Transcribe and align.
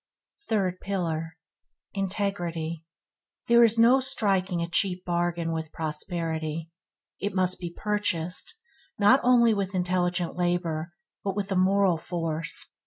Third 0.49 0.79
pillar– 0.79 1.37
Integrity 2.03 2.83
There 3.47 3.63
is 3.63 3.77
no 3.77 3.99
striking 3.99 4.59
a 4.59 4.67
cheap 4.67 5.05
bargain 5.05 5.51
with 5.53 5.71
prosperity. 5.71 6.71
It 7.19 7.35
must 7.35 7.59
be 7.59 7.71
purchased, 7.77 8.55
not 8.97 9.19
only 9.21 9.53
with 9.53 9.75
intelligent 9.75 10.35
labor, 10.35 10.93
but 11.23 11.35
with 11.35 11.55
moral 11.55 11.97
force. 11.99 12.71